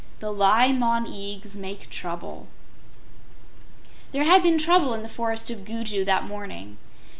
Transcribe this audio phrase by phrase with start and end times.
[0.19, 2.47] The Li Mon Eags Make Trouble
[4.13, 6.79] There had been trouble in the Forest of Gugu that morning.